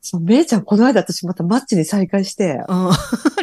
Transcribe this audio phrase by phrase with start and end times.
[0.00, 2.60] そう、めいちゃん、この間私またマッチに再会して、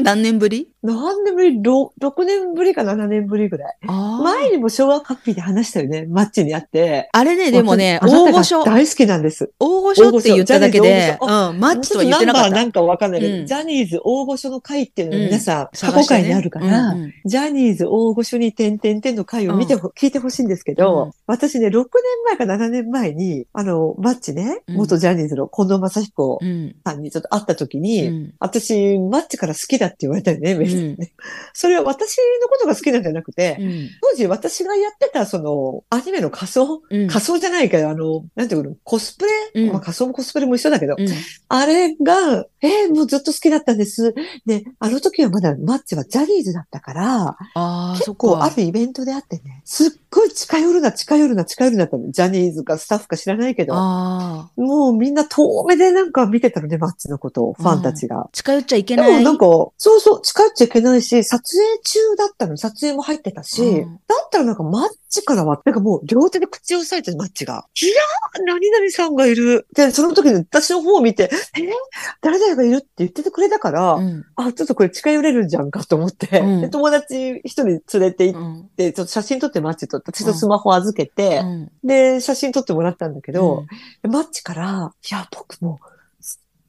[0.05, 0.69] 何年ぶり？
[0.83, 3.77] 何年ぶり ?6 年ぶりか7年ぶりぐらい。
[3.87, 6.05] 前にも昭和カッピーで話したよね？
[6.05, 7.09] マッチに会って。
[7.11, 9.51] あれね、でもね、大御所、大好きなんです。
[9.59, 12.49] 大御所って言っただけで、うん、マッチとは言ってなかった。
[12.51, 21.83] ナンバーなんかわかんないけど、うんジャニーズ大御所の会っていうの皆さん、過去回にあるから、うんうんジャニーズ大御所に点々点の回を見てほ、聞いてほしいんですけど、うん私ね、6年
[22.37, 26.75] 前か7年前に、あの、マッチね、うん元ジャニーズの近藤正彦うん。
[26.85, 31.13] さんにちょっと会った時に、うん私、マッチから好きだって言われたよね、メイさんね。
[31.53, 41.07] それは私のことが好きなんじゃなくて、うん当時私がやってた、その、アニメの仮装、うん仮装じゃないけど、あの、なんていうの、コスプレ、うんまあ仮装もコスプレも一緒だけど、うん
[41.49, 44.13] あれが、えーもうずっと好きだったんです。
[44.45, 47.37] で、あの時はまだマッチはジャニーズだったから、
[47.97, 48.55] 結構あか。
[48.55, 53.73] るイベントであってね、すっごい近寄るな、近寄るな、近寄るなってジャニーズかスタッフか知らないけど。
[53.75, 58.29] もうみんな遠目でなんか見てたのね、マッチのことを、ファンたちが。
[58.31, 59.11] 近寄っちゃいけでない。
[59.17, 59.45] もなんか、
[59.85, 63.95] そうそう、近寄っちゃいけないし、撮影中だったの、撮影も入ってたし、うん。
[64.07, 69.67] だったらなんかマッチからは、なんかもう両手で口を押さえてるマッチが、いやー、何々さんがいる。
[69.75, 71.69] で、その時に私の方を見て、えー、
[72.19, 74.25] 誰々がいるって言っててくれたから、うん。
[74.35, 76.61] あ、ちょっとこれ近寄れるんじゃんかと思って、うん。
[76.61, 78.69] で友達一人連れて行っうん。
[78.75, 81.71] て、ちょっと写真撮ってマッチと、私のスマホ預けて、うん。
[81.83, 83.67] で、写真撮ってもらったんだけど、
[84.01, 85.79] マッチから、いや、僕も、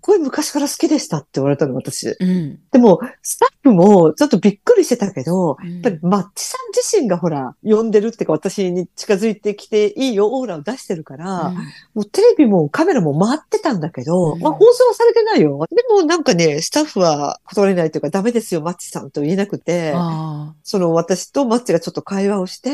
[0.07, 2.17] ごい昔から好きでしたって言われたの、私。
[2.19, 2.59] うん。
[2.71, 11.51] でも、スタッフもちょっとびっくりしてたけど、うんやっぱりマッチさん自身がほら、呼んでるっていうか私に近づいてきていいよ、オーラを出してるから、
[11.95, 15.67] もうテレビもカメラも回ってたんだけど、うんまあ放送はされてないよ。
[15.71, 22.71] でもなんかね、スタッフは断れないというかダメですよ、マッチさんと言えなくて、あその私とマッチがちょっと会話をして、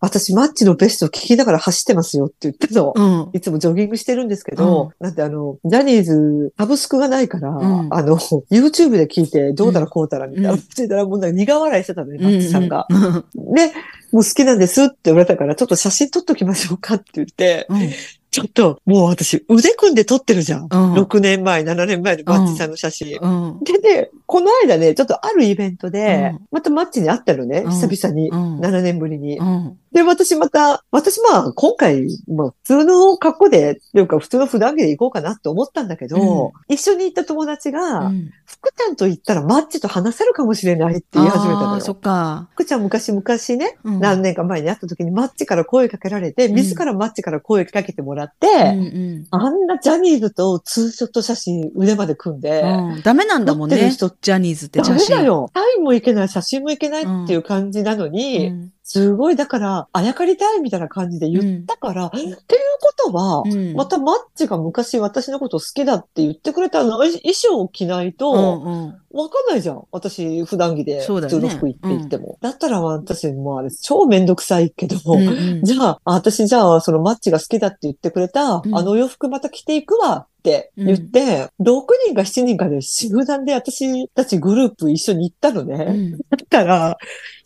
[0.00, 2.92] 私マッチのベストを聞きながら走ってますよって言ってたの。
[2.94, 3.30] うん。
[3.32, 8.16] いつもジョギングしてるんですけど、なんてあの、ジャニーズ、サブスクがないから、んあの、
[8.50, 12.86] YouTube で聞いて、どうだらこうだらみたいな、うんって言ったらもうなんか苦笑いしてたのね、マッチさんが。
[12.88, 13.54] うん。
[13.54, 13.72] で、
[14.12, 17.90] もう好きなんですって言われたから、ちょっと写真撮っときましょうかって言って、うん。
[18.30, 20.62] ちょっと、もう私、腕組んで撮ってるじゃん。
[20.64, 23.18] うん6年前、7年前のマッチさんの写真。
[23.20, 23.28] う
[23.60, 23.64] ん。
[23.64, 28.28] でね、この間ね、ちょっとあるイベントで、うんまたマッチに会ったのね、うん久々に。
[28.30, 29.38] うん7年ぶりに。
[29.38, 29.78] うん。
[29.92, 41.94] で、私また、私まあ、今回、まあ、普通の格好で、というか普通の普段着で行こうかなって思ったんだけど、一緒に行った友達が、うん福ちゃんと言ったらマッチと話せるかもしれないって言い始めたのああ、そよ。
[41.94, 42.48] っか。
[42.52, 43.22] 福ちゃん昔々
[43.58, 52.62] ね、うん何年か前に会った時にマッチから声かけられて、ん自らマッチから声かけてもらって、うんあんなジャニーズとツーショット写真腕まで組んで。
[53.02, 53.76] ダメなんだもんね。
[54.20, 55.16] ジャニーズってダ写真。
[55.16, 55.50] メだよ。
[55.52, 62.36] タイもいけない、写真もいけないっていう感じなのに、うんすごい、だから、あやかりたいみたいな感じで言ったから、っていう
[62.80, 68.94] ことは、うんまたマッチが昔私のこと好きだって言ってくれたの、衣装を着ないと、うんうん。
[69.10, 69.82] わかんないじゃん。
[69.90, 72.38] 私、普段着で、普通の服着て行っても。
[72.40, 85.86] だったら私、もうあれ、超めんどくさいけど、うんうんじゃあ、あ私じゃあ、そのマッチが好きだって言ってくれた、うんあの洋服また着ていくわって言って、6人か7人かで集団で私たちグループ一緒に行ったのね。
[85.88, 86.96] うん だったら、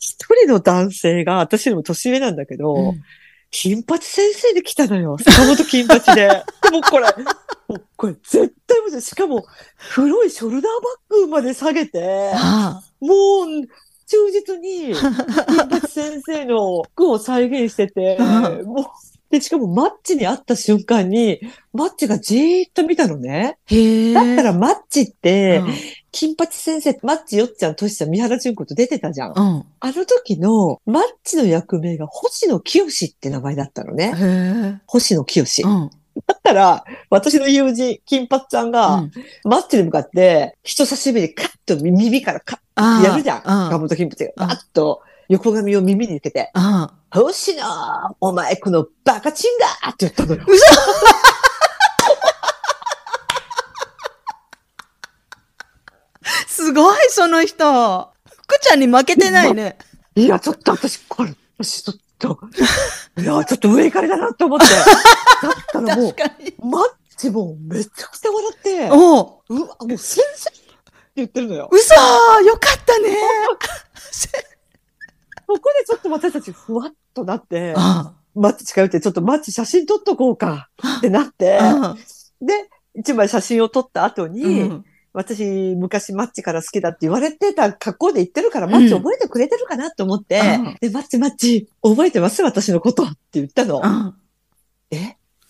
[0.01, 3.03] 一人の男性が、私よりも年上なんだけど、うん
[3.53, 5.17] 金八先生で来たのよ。
[5.17, 6.27] 坂本金八で。
[6.71, 7.05] もうこれ、
[7.67, 9.01] もうこれ絶対無理。
[9.01, 9.45] しかも、
[9.93, 10.71] 黒いショルダー
[11.11, 13.67] バッグまで下げて、あもう、
[14.07, 18.85] 忠実に、金八先生の服を再現してて、うもう、
[19.31, 21.39] で、しかもマッチに会った瞬間に、
[21.73, 23.57] マッチがじーっと見たのね。
[23.65, 24.13] へえ。
[24.13, 25.73] だったらマッチって、うん
[26.13, 29.29] 金八先生、マッチよっちゃん、としちゃん、三原淳子と出てたじゃん。
[29.29, 29.35] うん。
[29.79, 34.13] あの時のマッチの役名が星野清って名前だったのね。
[34.13, 34.81] へえ。
[34.87, 35.45] 星野清。
[35.65, 35.89] うん。
[36.27, 39.11] だったら、私の友人、金髪ちゃんが、うん
[39.45, 43.37] マッチに向かって、人差し指でカッと耳からカッああてやるじゃん。
[43.37, 47.63] うん岡本金八がうんバッと横髪を耳につけて、あ星野
[48.21, 50.45] お前このバカチンガーって言ったのよ。
[56.47, 58.09] すごい、その人。
[58.25, 59.77] 福ちゃんに負けてないね。
[60.15, 62.39] いや、ちょっと私、これ、私ちょっと、
[63.17, 64.65] いや、ちょっと上行かれだなって思って。
[64.65, 64.81] だ
[65.49, 66.15] ったらもう。
[66.65, 66.85] マッ
[67.17, 70.61] チもめちゃくちゃ笑って、おううわ、もう先生って
[71.15, 71.67] 言ってるのよ。
[71.71, 73.17] 嘘よかったね。
[75.51, 80.69] ここでちょっと私たちふわっとなって、あマッチ近寄って、ちょっとマッチ写真撮っとこうか
[80.99, 81.95] ってなって、あ
[82.41, 82.53] で、
[82.95, 85.43] 一枚写真を撮った後に、うん私、
[85.75, 93.81] 昔マッチから好きだって言われてた格好で言ってるから、マッチ覚えてくれてるかなと思って、うんで、マッチマッチ、覚えてます私のことって言ったの。
[93.83, 94.15] うん
[94.89, 94.95] え？
[94.95, 94.99] っ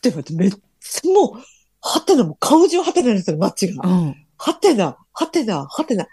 [0.02, 1.42] て言われて、めっちゃもう、
[1.80, 3.88] はてな、もう顔中はてなですよ、マッチが。
[3.88, 4.16] うん。
[4.36, 6.08] はてな、はてな、はてな。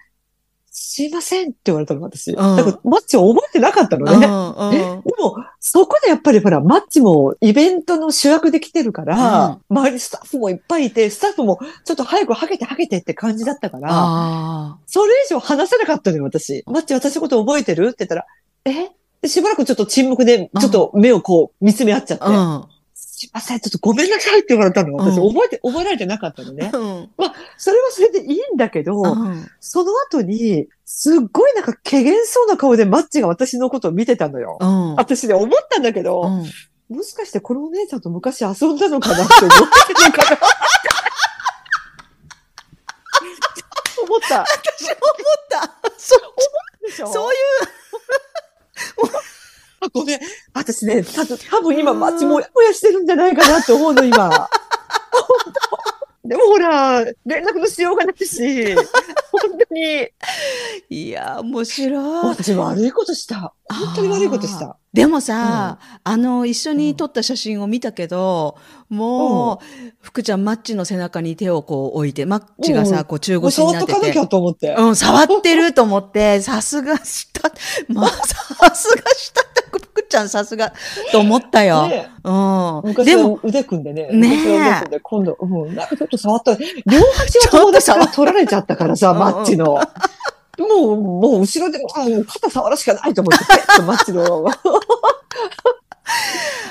[0.80, 2.32] すいませんって言われたの、私。
[2.32, 4.12] んだから、マッチを覚えてなかったのね。
[4.14, 5.02] うん。
[5.02, 16.62] でも、そこでやっぱりほら、マッチもイベントの主役で来てるから、周りにスタッフもいっぱいいて、スタッフもちょっと早くはけてはけてって感じだったから、あそれ以上話せなかったのよ、私。
[16.66, 18.26] マッチ私のこと覚えてるって言ったら、
[18.64, 18.90] え？
[19.20, 22.68] でしばらくちょっと沈黙で、ちょっと目をこう見つめ合っちゃって、あ。
[23.18, 24.94] すいません、ちょっとごめんなさいって言われたの。
[24.94, 26.70] 私、うん覚えて、覚えられてなかったのね。
[26.72, 27.10] うん。
[27.56, 29.50] それはそれでいいんだけど、うん。
[29.58, 34.56] その後に、すっごいなんか、怪げそうな顔でマッチが私のことを見てたのよ。
[34.60, 34.94] うん。
[34.94, 36.26] 私ね、思ったんだけど、う
[36.94, 36.96] ん。
[36.96, 39.50] もしかしてこのお姉ちゃんと昔遊んだのかなって思っ
[39.86, 40.38] てるのかな
[44.04, 44.40] 思った。
[44.42, 45.74] 私も思った。
[45.98, 47.12] そう、でしょ？
[47.12, 47.38] そういう。
[49.80, 50.20] あごめん。
[50.54, 54.48] 私ね、た多分今、マッチもやもやしてるんじゃないかなって思うの、今。
[56.28, 58.84] でもほら、連絡のしようがないし、本
[59.66, 60.08] 当に、
[60.90, 62.26] いや、面白い。
[62.26, 63.54] 私悪いことした。
[63.70, 64.76] 本当に悪いことした。
[64.92, 68.58] でもさ、あの、一緒に撮った写真を見たけど、
[68.90, 74.18] もう、福ちゃん、マッチの背中に手をこう置いて、マッチがさ、うんこう中腰になってて触っとかなき。
[74.18, 74.74] ゃと思って。
[74.74, 77.50] うん、触ってると思って、さすがした、
[77.88, 79.47] まあ、さすがした
[80.08, 80.72] ちゃんさすが、
[81.12, 81.86] と思ったよ。
[81.88, 82.80] ねうん。
[82.84, 84.08] 昔でも、は腕組んでね。
[84.12, 86.56] ねえ今度、うん、なんかちょっと触った。
[86.56, 89.66] 両端は友達から取られちゃったからさ、うんうんマッチの。
[89.66, 89.82] も
[90.92, 94.46] う、もう後ろで、もう肩触るしかないと思って、ペッとマッチの、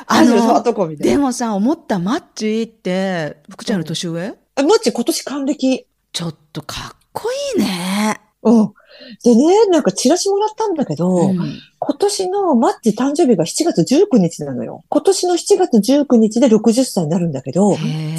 [0.08, 0.96] あの。
[0.98, 5.86] でもさ、思ったマッチって、福ちゃんの年上、えマッチ今年還暦。
[6.12, 8.20] ちょっとかっこいいね。
[8.44, 8.74] うん。
[9.24, 14.84] でね、なんかチラシもらったんだけど、うん今年のマッチ誕生日が7月19日なのよ。
[14.90, 17.76] 今年の7月19日で60歳になるんだけど、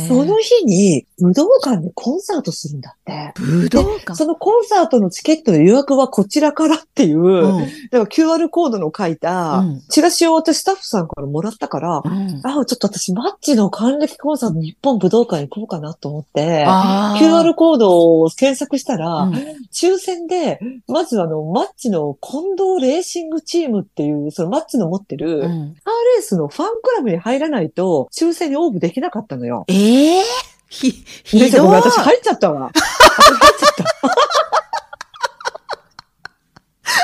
[0.06, 3.32] その日に武道館でコンサートするんだって。
[3.40, 4.14] 武道館？
[4.14, 7.60] そのコンサートのチケットの予約はこちらからっていう、うん。
[7.60, 12.40] だから QR コードの書いたうん、チラシを私スタッフさんからもらったから、うん。
[12.44, 19.34] あ、ちょっと私マッチの還暦コンサート日本武道館行こうかなと思って、QR コードを検索したら、うん。
[19.72, 29.64] 抽選で、まずあの、マッチの近藤レーシングチームっていう、そのマッチの持ってる、カーレうんースのファンクラブに入らないと、抽選に応募できなかったのよ。
[29.68, 30.22] ええ
[30.68, 30.90] ひ、
[31.24, 31.90] ひでごめんどい。
[31.90, 32.70] 私入っちゃったわ。
[32.76, 34.47] 私入っちゃった。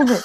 [0.00, 0.16] ごめん。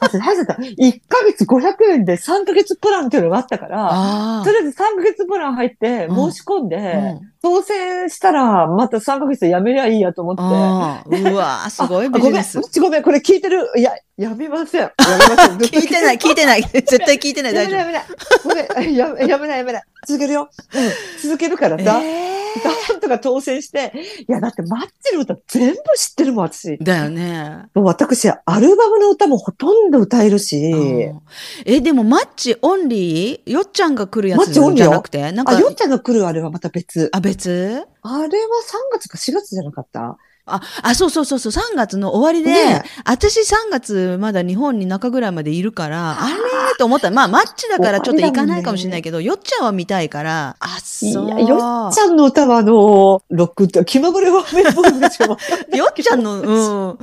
[0.00, 0.52] 私入っちゃった。
[0.54, 7.20] 1ヶ月500円で3ヶ月プランっていうのがあったから、とりあえず3ヶ月プラン入って申し込んで、あ。
[7.42, 10.42] 当選したらまた3ヶ月でやめりゃいいやと思って。
[10.42, 12.80] うんうわすごいごめん、ビジネス。
[12.80, 13.70] ごめん、これ聞いてる。
[13.76, 14.90] いや、やめません。
[14.90, 15.58] せん。
[15.58, 16.62] 聞いてない、聞いてない。
[16.62, 17.78] 絶対聞いてない、大丈夫。
[17.78, 18.06] やめない、や
[18.44, 18.68] めない。
[18.74, 19.82] ごめん、やめない、やめない。
[20.06, 20.48] 続けるよ。
[20.74, 22.00] うん、続けるからさ。
[22.02, 22.23] え
[22.62, 23.92] なんとか当選して。
[24.28, 26.84] いや、だってマッチの歌全部知ってるもん、私ー。
[26.84, 27.66] だよね。
[27.74, 30.70] もう私、アルバムの歌もほとんど歌えるし。
[30.72, 31.20] うん
[31.64, 33.50] え、でもマッチオンリー？
[33.50, 35.32] よっちゃんが来るやつマッチオンリーよじゃなくて？
[35.32, 37.10] なんあ、か、よっちゃんが来るあれはまた別。
[37.12, 37.86] あ、別？
[38.02, 40.18] あれは3月か4月じゃなかった？
[40.46, 42.88] あ、あ、そうそうそうそう、3月の終わりで、ねえ。
[43.04, 46.28] 私3月まだ日本に中ぐらいまでいるから、あ。
[46.28, 46.34] れ？
[46.76, 47.08] と思った。
[47.08, 51.12] ら、まあマッチだからちょっと行かないかもしれないけど、よっちゃんは見たいから、あ、そう。
[51.48, 56.98] よっちゃんの歌はあの、ロックって、気まぐれはメンボーでしかわかんないよっちゃんの、うん。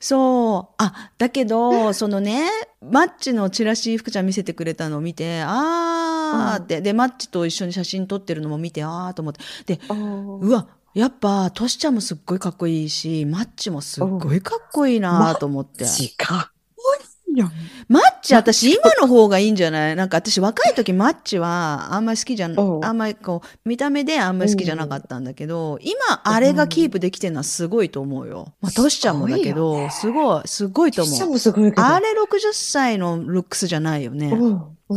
[0.00, 0.74] そう。
[0.78, 2.48] あ、だけど、そのね、
[2.82, 9.34] マッチのチラシ、福ちゃん見せてくれたのを見て、あーって、で、マッチと一緒に写真撮ってるのも見て、あーと思っ
[9.66, 9.76] て。
[9.76, 15.84] で、うわ、やっぱ、トシちゃんもすっごいかっこいいし、マッチもすっごいかっこいいなと思って。
[15.84, 16.82] ちかっこ
[17.28, 17.50] いいよ。
[17.86, 19.96] マッチ、私、今の方がいいんじゃない？
[19.96, 28.54] なんか私、若い時、マッチは、あんまり好きじゃん、うんあんまりこう、見た目であんまり好きじゃなかったんだけど、今、あれがキープできてるのはすごいと思うよ。
[28.62, 31.34] まあ、トシちゃんもだけど、すごい、すごいとトシちゃん思う。
[31.34, 31.84] もすごいけど。
[31.84, 34.32] あれ60歳のルックスじゃないよね。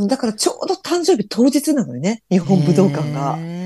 [0.07, 2.23] だからちょうど誕生日当日なのよね。
[2.29, 3.35] 日本武道館が。
[3.37, 3.58] へー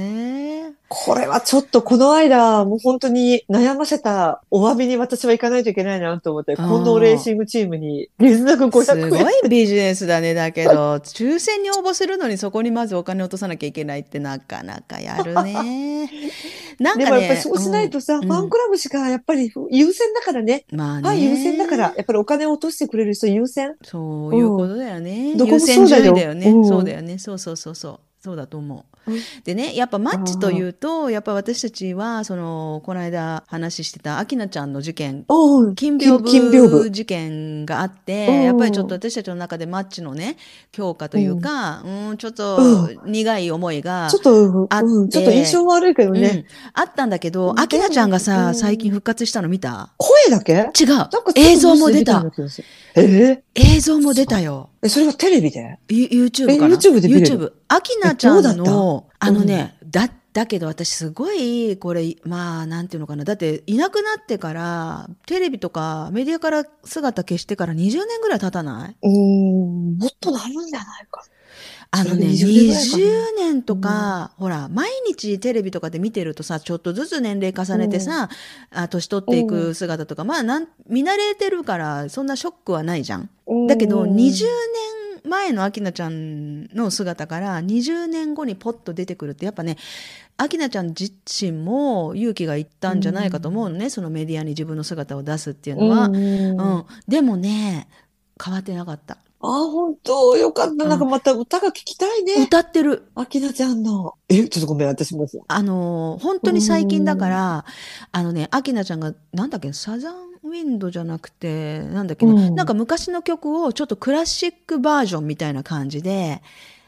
[0.93, 9.11] これはちょっとこの間、もう本当に悩ませたお詫びに私は行かないといけないなと思って、近藤レーシングチームに月額500円。
[9.11, 10.33] すごいビジネスだね。
[10.33, 16.09] だけど、抽選に応募するのにそこにまずお金落とさなきゃいけないってなかなかやるね。
[16.79, 17.05] なんかね。
[17.05, 20.65] でもやっぱりそうしないとさ、うんファンクラブしかやっぱり優先だからね。
[20.71, 21.01] まあね。
[21.01, 23.73] ファン優先だから、やっぱりお金を落としてくれる人優先。
[23.83, 25.33] そういうことだよね。
[25.35, 25.59] どこも。
[25.59, 27.17] そうだようんそうだよね。
[27.17, 27.99] そうそうそうそう。
[28.23, 29.11] そうだと思う。
[29.11, 29.19] うん。
[29.43, 35.25] でね、やっぱマッチというと、やっぱ私たちは、その、この間話してた、アキナちゃんの事件、
[35.75, 36.89] 金屏風風。
[36.89, 40.37] 事件があって、うんやっぱりちょっと私たちの中でマッチのね、
[40.71, 44.85] 強化というか、うん、ちょっと苦い思いが、ちょっと、あって。
[44.85, 46.21] うん、ちょっと印象悪いけどうん。
[46.21, 46.45] ね。
[46.71, 48.55] あったんだけど、うんアキナちゃんがうさ、ん。
[48.55, 49.91] 最近復活したの見た？
[49.97, 50.53] 声だけ？
[50.53, 51.09] 違う。
[51.35, 52.23] 映像も出た。
[52.23, 53.41] ニュー？
[53.55, 54.69] 映像も出たよ。
[54.81, 55.77] ーえ、それはテレビで？
[55.89, 57.51] ユ YouTube かなえ YouTube で見れる YouTube。
[57.75, 63.23] アキナちゃんの、あのね、だ、だけど私すごい、これ、まあ、なんていうのかな。
[63.23, 68.95] だって、いなくなってから、テレビとかメディアから姿消してから20年ぐらい経たない？
[69.01, 71.23] うーん、もっとなるんじゃないか。
[71.95, 73.03] あのね、それ20年ぐらいかな。
[73.03, 78.29] 20年とか、ほら、毎日テレビとかで見てるとさ、ちょっとずつ年齢重ねてさ、
[78.71, 83.29] あ年取っていく姿とか、まあなん、見慣れてるから、そんなショックはないじゃん。
[83.67, 84.47] だけど、うん20年
[85.25, 89.77] 前のアキナちゃんの姿から20年後にポッと出てくるって、やっぱね、
[90.37, 96.05] アキナちゃん自身も勇気がいったんじゃないかと思うのね、そのメディアに自分の姿を出すっていうのは。
[96.07, 96.19] うんう
[96.53, 96.85] ん。
[97.07, 97.87] でもね、
[98.43, 99.17] 変わってなかった。
[99.45, 100.85] あ、本当よかった。
[100.85, 102.45] なんかまた歌が聞きたいね。
[102.45, 103.09] 歌ってる。
[103.13, 104.13] あきなちゃんの。
[104.29, 105.27] え、ちょっとごめん、私もう。
[105.49, 107.65] あのー本当に最近だから、
[108.13, 116.41] あのね、アキナちゃんが、なんだっけ、サザンウィンドじゃなくて、なんだっけな、うんなんか昔の曲をちょっとクラシックバージョンみたいな感じで、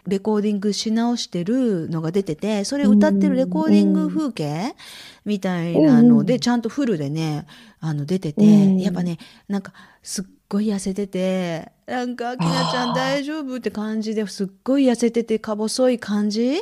[0.07, 4.75] レコーディングし直してるのが出てて、それ歌ってるレコーディング風景
[5.25, 7.47] みたいなので、うんちゃんとフルでね、
[7.81, 9.17] あの出てて、うんやっぱね、
[9.49, 13.57] なんかすっごい痩せてて、なんかアキナちゃん大丈夫？
[13.57, 16.61] って感じですっごい痩せててか細い感じ？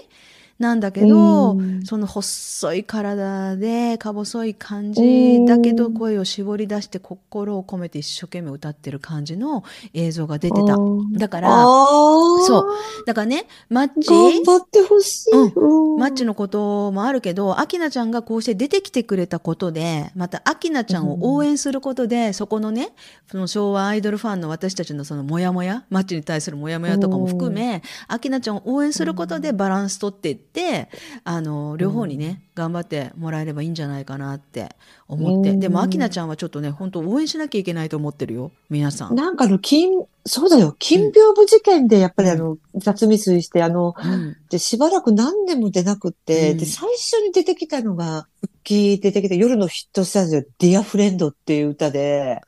[0.60, 1.86] なんだけど、うん。
[1.86, 10.77] その細い体でか細い感じだけどうん声を絞り出して心を込めて一生懸命歌ってる感じの映像が出てた。
[11.17, 12.67] だから、そ
[13.01, 13.05] う。
[13.05, 15.31] だからね、マッチ、頑張ってほしい。
[15.33, 15.98] うん。
[15.98, 22.89] マッチのこともあるけど、アキナちゃんがこうして出てきてくれたことで、またアキナちゃんを応援することで、そこのね、
[23.31, 30.88] その昭和アイドルファンの私たちのそのモヤモヤ、マッチに対するモヤモヤとかも含め、アキナちゃんを応援することでバランス取っていって、
[31.24, 34.69] あの、両方にね、頑張ってもらえればいいんじゃないかなって
[35.07, 35.50] 思って。
[35.51, 39.15] うんでもアキナちゃんはちょっとね、本当応援しなきゃいけないと思ってるよ、皆さん。
[39.15, 44.36] なんかあの、金、そうだよ、金屏風事件でやっぱりあの、雑未遂して、あの、うん。
[44.50, 52.41] で、しばらく何年も出なくって、うんで、最初に出てきたのが、復帰出てきた夜のヒットスタジオ、ディアフレンドっていう歌で、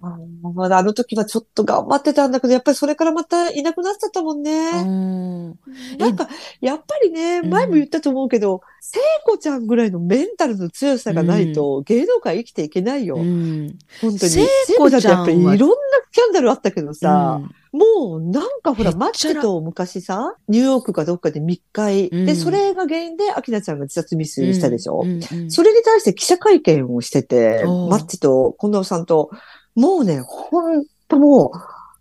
[0.54, 4.84] まだあの時はちょっと頑張ってたんだけど、やっぱりそれからまたいなくなっちゃったもんうね。
[4.84, 5.60] ん。
[5.98, 6.28] なんか、
[6.62, 13.16] やっぱりね、うん前も言ったと思うけど、聖子ちゃんぐらいのメンタルの強さがないと、芸能界生きていけないよ。
[13.16, 13.78] うん。
[14.02, 14.32] 本当に。
[14.32, 25.04] 聖聖子子ちゃんやっぱりいろんなスキャンダルあったけどさ、うんもうなんかほら、マッチと昔さ、ニューヨークかどっかで密会、うんで、それが原因で、アキナちゃんが自殺未遂したでしょ、
[25.50, 29.30] それに対して記者会見をしてて、マッチと近藤さんと、
[29.76, 31.52] もうね、ほんとも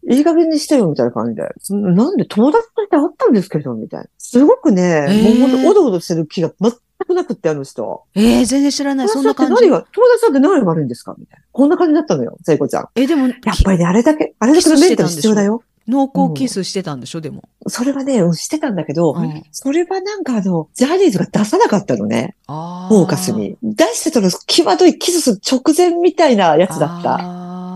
[0.06, 1.48] う、いい加減にしてよ、みたいな感じで。
[1.70, 4.06] なんで友達として会ったんですけど、みたいな。
[4.16, 6.52] すごくね、ーもうほんとおどおどしてる気が
[7.14, 8.02] なくって、あの人。
[8.14, 9.08] えー、全然知らない。
[9.08, 9.54] そんな感じ。
[9.54, 11.14] 何が、友達だって何が悪いんですか？
[11.18, 11.44] みたいな。
[11.52, 12.88] こんな感じだったのよ、聖子ちゃん。
[12.94, 15.62] え、でも、やっぱりね、あれだけ、あれだけのメンタル必要だよ。
[15.86, 17.42] 濃厚キスしてたんでしょ、でも。
[17.66, 23.32] それはね、うんしてたんだけど、うんそれはなんかあの、ジャニーズが出さなかったのね、あフォーカス。
[23.32, 23.56] に。
[23.62, 27.18] 出してたの、際どいキスする直前みたいなやつだった。
[27.18, 27.22] た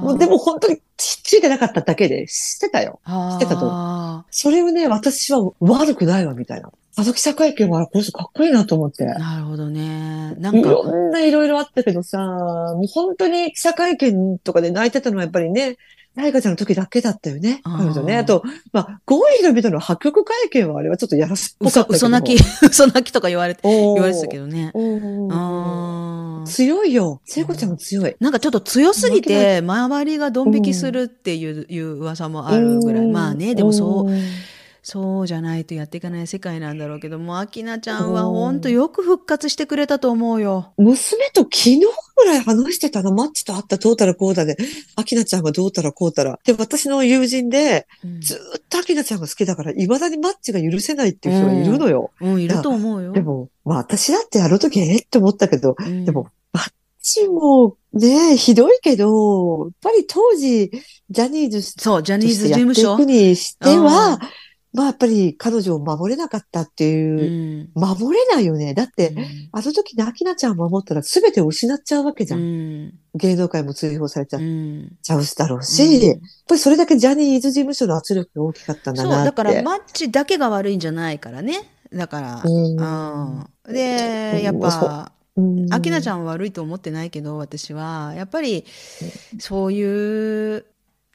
[0.03, 3.01] もうでも、本当についてなかっただけで、してたよ。
[3.05, 6.71] してたとそれをね、私は悪くないわ、みたいな。
[7.01, 9.05] あの記者会見は、この人かっこいいなと思って。
[9.05, 10.35] なるほどね。
[10.39, 15.77] なんか、いろんないろいろあったけどさ、もう本当に記者会見とかで泣いてたのはやっぱりね、
[16.17, 17.61] 大花ちゃんの時だけだったよね。
[17.63, 18.17] あー彼女ね。
[18.17, 21.97] あと、まあ、ゴーイの人の破局会見はあれはちょっとやらせっぽか嘘、ったけど。
[21.99, 24.73] 嘘泣き、 嘘泣きとか言われて、言言われてたけどね。
[26.47, 27.21] 強いよ。
[27.25, 28.17] 聖子ちゃんも強い。
[28.19, 33.05] なんかちょっと強すぎて、周りがドン引きするっていう,、いう噂もあるぐらい。
[33.05, 34.21] うんまあね、でもそう、ん
[34.91, 40.73] そうじゃないとやっていかない世界なんだろうけども、アキナちゃんはほんとよく復活してくれたと思うよ。
[40.79, 41.81] 娘と昨日
[42.17, 44.57] ぐらい話してたの、マッチと会ったどうたらこうだで、
[44.97, 46.39] アキナちゃんがどうたらこうたら。
[46.43, 52.11] で、私の友人で、うんずーっとアキナちゃんが好きだから、未だにマッチが許せないっていう人がいるのよ。
[52.23, 53.13] うん、いると思うよ。
[53.13, 60.71] でも、まあ私だってあの時ええって思ったけど、うん、でも、マッチもね、ひどいけど、やっぱり当時、
[61.11, 63.05] ジャニーズそう、ジャとニーズ事務所く。
[63.05, 64.19] にしてはうん、
[64.73, 67.71] まあやっぱり彼女を守れなかったってういう、ん。
[67.75, 68.75] 守れないよね。
[68.75, 69.15] だって、
[69.53, 72.43] あの時にアキナちゃんを守ったら全てを失っちゃうわけじうゃん。
[72.89, 72.93] ん。
[73.15, 74.97] 芸能界も追放されちゃっうん。
[75.03, 79.25] ちゃうだろうし、やっぱりそれだけジャニーズ事務所の圧力が大きかったんだそう、なって。
[79.27, 81.71] だからマッチだけが悪いんじゃないからね。
[81.93, 82.43] だから。
[82.45, 83.73] うんうん。
[83.73, 88.65] で、うんやっぱ、うんアキナちゃんは悪いと思ってないけど、私は、やっぱり、
[89.39, 90.65] そういう、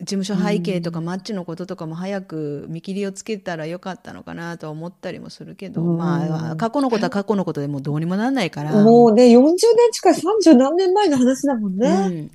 [0.03, 8.71] 事務所背景とかマッチのこととかも早く見切りをつけたらよかったのかなとは思ったりもするけど、うんまあ、過去のことは過去のことでもうどうにもなんないから。
[8.83, 9.57] もうね、40年
[9.91, 11.87] 近い、30何年前の話だもんね。
[11.89, 12.31] うん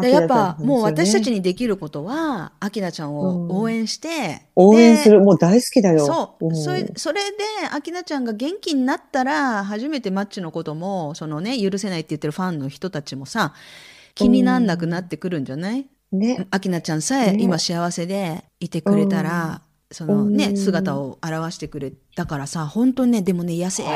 [0.00, 5.20] でやっぱもう私たちにできることは、アキナちゃんを応援して、応援すでる。
[5.20, 6.06] もう大好きだよ。
[6.06, 7.36] そう、んそれそれで、
[7.70, 13.52] アキナちゃんが元気になったら、初めてマッチのことも、そのね、許せないって言ってるファンの人たちもさ、
[14.14, 15.86] 気になんなくなってくるんじゃない？
[16.12, 16.46] ね。
[16.50, 19.62] アキナちゃんさえね今幸せでいてくれたら、
[19.92, 23.88] そのね、うん姿を表してくれたからさ、本当にね、でもね、痩せて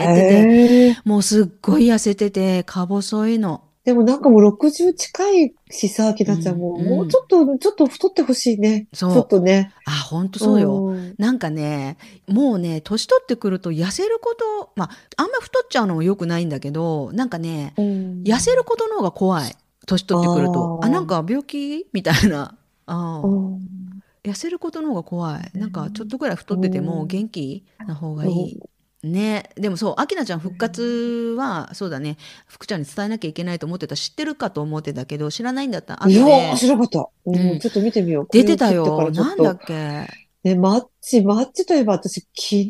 [0.94, 3.62] て、もうすっごい痩せてて、か細いの。
[3.84, 8.88] でもなんかもう60近いしさ、アキナちゃんも、うんもうちょっと、ちょっと太ってほしいね。
[8.94, 9.72] そうちょっとね。
[9.84, 10.90] あ、本当そうよ。
[10.90, 19.54] んなんかね、もうね、年取ってくると痩せること、まあ、あんま太っちゃうのも良くないんだけど、なんかね、うん痩せることの方が怖い。
[19.86, 20.80] 年取ってくると。
[20.82, 22.56] あなんか病気みたいな。
[22.86, 23.22] あ
[24.24, 25.50] 痩せることの方が怖い。
[25.58, 28.58] なんかちょっとぐらい太ってても元気な方がいい。
[29.06, 29.50] ね。
[29.56, 33.96] でもそう、アキナちゃん復活は、そうだね、福ちゃんに伝えなきゃいけないと思ってた。
[33.96, 36.02] 知ってるかと思ってたけど、知らないんだった。
[36.08, 37.10] いや知らなかった。
[37.26, 38.28] うんうんちょっと見てみよう。
[38.30, 39.10] 出てたよ。
[39.10, 40.08] なんだっけ？
[40.44, 42.68] ね、マッチ、マッチといえば私、昨日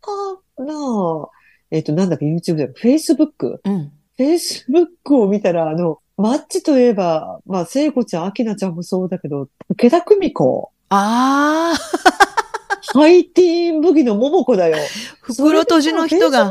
[0.00, 0.12] か
[0.58, 1.28] な
[1.72, 3.58] えっと、なんだっけ、YouTube で、Facebook。
[3.64, 3.92] うん。
[4.18, 10.70] Facebook を見たら、あの、マッチといえば、まあ、聖子ちゃん、アキナちゃんもそうだけど、武田久美子。
[10.90, 14.76] ああ、ハイティーンブギの桃子だよ。
[15.22, 16.50] 袋閉じの人が。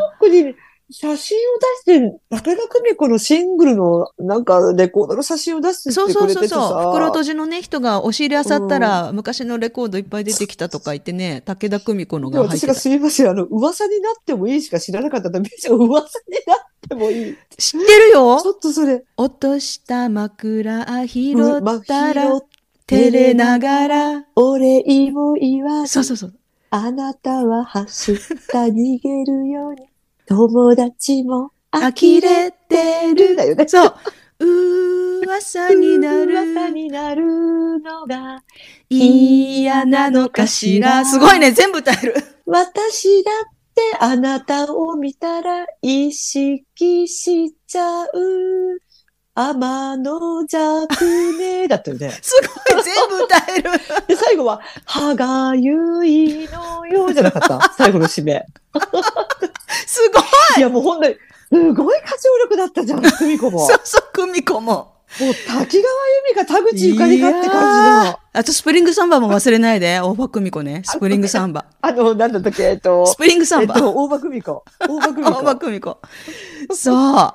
[0.91, 1.41] 写真を
[1.85, 6.69] 出して、武田久美子のシングルの、なんか、レコードの写真を出してそうそうそうそう。
[6.69, 6.89] さ。
[6.91, 12.81] 袋閉じのね、人が押し入れあさったら、昔のレコードいっぱい出てきたとか言ってね、武田久美子のでが入ってた私が。
[12.81, 15.39] すみません、あの、噂になってもいいしか知らなかったんだ。
[15.39, 16.57] 別に噂になっ
[16.89, 17.35] てもいい。
[17.57, 22.41] 知ってるよちょっとそれ、落とした枕拾ったら
[22.87, 24.25] 照れながら。
[24.35, 24.81] お礼
[25.15, 26.33] を言わずそうそうそう。
[26.71, 28.17] あなたは走っ
[28.47, 29.88] た逃げるように、
[30.29, 33.35] 友達も呆れてる。
[33.35, 33.67] だよね。
[33.67, 33.95] そう。
[35.25, 36.69] 噂にな噂る。
[36.69, 38.43] になるのが、
[38.89, 41.03] 嫌なのかしら。
[41.03, 42.13] すごいね、全部歌える。
[42.45, 48.09] 私だってあなたを見たら意識しちゃう。
[49.39, 50.87] 天の弱
[51.37, 51.67] ね。
[51.67, 52.11] だったよね。
[52.21, 52.33] す
[52.73, 53.71] ごい、全部歌える。
[54.07, 57.71] で、最後は、歯がゆいのよ、じゃなかった？
[57.77, 58.45] 最後の締め。
[59.87, 60.23] すごい。
[60.57, 61.15] いや、もうほんとに、
[61.51, 63.59] すごい歌唱力だったじゃん、久美子も。
[63.59, 64.93] もうそうそう、久美子も。
[65.17, 65.75] 滝川由
[66.35, 68.19] 美か田口ゆかりかって感じの。
[68.33, 69.99] あと、スプリングサンバも忘れないで。
[69.99, 70.83] 大場久美子ね。
[70.85, 71.65] スプリングサンバ。
[71.81, 73.73] あの、なんだったっけ、えっとス、プリングサンバ。
[73.75, 74.63] えっと、大場久美子。
[74.87, 75.59] 大場久美 大場子。
[75.65, 75.97] 久美子。
[76.75, 77.33] そう。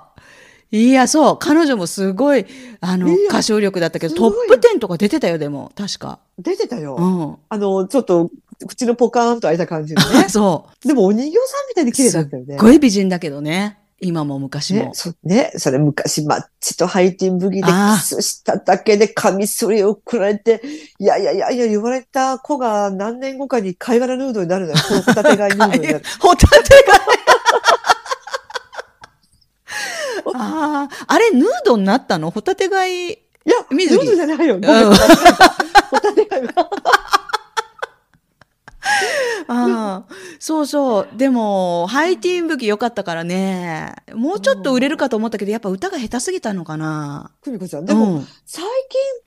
[0.76, 1.38] いや、そう。
[1.38, 2.46] 彼女もすごい、
[2.80, 5.70] あの歌唱力だったけど、トップ10とか出てたよ、でも。
[5.76, 6.18] 確か。
[6.36, 6.96] 出てたよ。
[6.96, 7.36] うん。
[7.48, 8.30] あの、ちょっと、
[8.66, 10.26] 口のポカーンと開いた感じのね。
[10.30, 10.88] そう。
[10.88, 12.60] でも、お人形さんみたいに綺麗だったよねすっ。
[12.60, 13.78] ごい美人だけどね。
[14.00, 14.86] 今も昔も。
[14.86, 20.60] ね、そね、それ昔、マッチとハイティンブギであキスしただけでカミソリを送られて、
[20.98, 24.78] いやいやいやいや言われた子が何年後かに貝殻ヌードになるのよ。
[25.06, 26.02] ホタテ貝ヌードになる。
[26.18, 27.14] ホタテが。
[30.36, 32.30] ああ、あれ、ヌードになったの？
[32.30, 33.12] ホタテ貝。
[33.12, 33.18] い？
[33.44, 34.54] や、ヌードじゃないよ。
[34.54, 35.48] ごめんうん間違えた
[35.90, 36.70] ホタテ貝が。
[39.46, 41.08] ああ、そうそう。
[41.16, 43.94] でも、ハイティーン武器良かったからね。
[44.14, 47.30] もうちょっと売れるかと思ったけど、やっぱ歌が下手すぎたのかな。
[47.44, 47.84] 久美子ちゃん。
[47.84, 48.26] うでも、ん。
[48.46, 48.70] 最近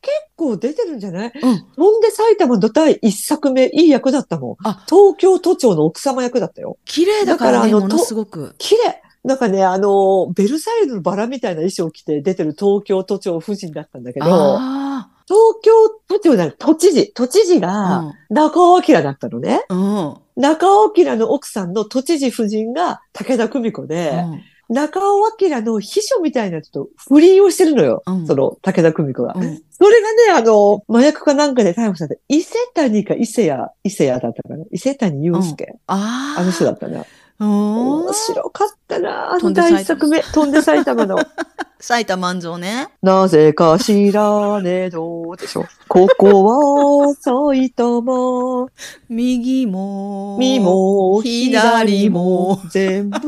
[0.01, 1.31] 結構出てるんじゃない？
[1.33, 1.65] うん。
[1.75, 4.55] 飛んで埼玉の第一作目、いい役だったもん。
[4.67, 6.77] あ東京都庁の奥様役だったよ。
[6.85, 8.55] 綺麗だからね、だからあのすごく。
[8.57, 19.65] 綺麗なんかね、あの、ベルサイユのバラみたいな衣装を着て出てる東京都庁夫人だったんだけど、あ東京都庁じゃない、都知事、都知事あが、中尾明だったのね。
[19.69, 20.07] うん。
[20.07, 20.15] うん。
[20.37, 28.03] 中尾明の奥さんの都知事夫人が武田久美子で、うん中尾明の秘書みたいな人と不倫をしてるのよ。
[28.05, 29.33] うんその武田久美子が。
[29.33, 34.65] うんそれがね、あの、麻薬かなんかで逮捕された、伊勢谷か伊勢谷、伊勢谷だったかな？
[34.71, 35.75] 伊勢谷祐介。
[35.87, 36.41] ああ。
[36.41, 37.05] あの人だったな。
[37.39, 38.03] うん。
[38.03, 39.31] 面白かったな。
[39.31, 41.17] あの飛んで第一作目、飛んで埼玉の。
[41.79, 42.87] 埼玉万蔵ね。
[43.03, 45.65] なぜか知らねえどでしょ。
[45.87, 48.67] ここは埼玉。
[49.09, 50.37] 右も。
[50.39, 52.59] 右も左も。
[52.71, 53.19] 全部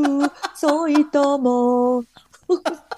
[0.56, 2.02] 埼玉。